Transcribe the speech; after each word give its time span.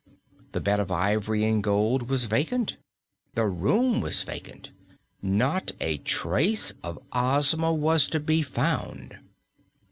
The 0.53 0.59
bed 0.59 0.79
of 0.79 0.91
ivory 0.91 1.43
and 1.45 1.61
gold 1.61 2.09
was 2.09 2.25
vacant; 2.25 2.75
the 3.35 3.45
room 3.45 4.01
was 4.01 4.23
vacant; 4.23 4.71
not 5.21 5.73
a 5.79 5.99
trace 5.99 6.73
of 6.81 6.97
Ozma 7.13 7.71
was 7.71 8.07
to 8.07 8.19
be 8.19 8.41
found. 8.41 9.19